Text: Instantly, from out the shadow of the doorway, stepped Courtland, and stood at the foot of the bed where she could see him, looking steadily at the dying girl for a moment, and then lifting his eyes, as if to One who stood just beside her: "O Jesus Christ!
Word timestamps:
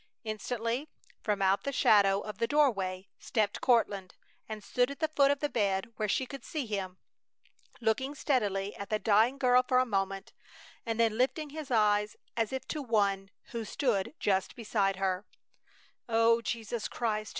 Instantly, 0.23 0.89
from 1.21 1.43
out 1.43 1.63
the 1.63 1.71
shadow 1.71 2.21
of 2.21 2.39
the 2.39 2.47
doorway, 2.47 3.07
stepped 3.19 3.61
Courtland, 3.61 4.15
and 4.49 4.63
stood 4.63 4.89
at 4.89 4.99
the 4.99 5.07
foot 5.07 5.29
of 5.29 5.41
the 5.41 5.47
bed 5.47 5.91
where 5.97 6.09
she 6.09 6.25
could 6.25 6.43
see 6.43 6.65
him, 6.65 6.97
looking 7.81 8.15
steadily 8.15 8.75
at 8.77 8.89
the 8.89 8.97
dying 8.97 9.37
girl 9.37 9.61
for 9.61 9.77
a 9.77 9.85
moment, 9.85 10.33
and 10.87 10.99
then 10.99 11.19
lifting 11.19 11.51
his 11.51 11.69
eyes, 11.69 12.15
as 12.35 12.51
if 12.51 12.67
to 12.67 12.81
One 12.81 13.29
who 13.51 13.63
stood 13.63 14.15
just 14.19 14.55
beside 14.55 14.95
her: 14.95 15.23
"O 16.09 16.41
Jesus 16.41 16.87
Christ! 16.87 17.29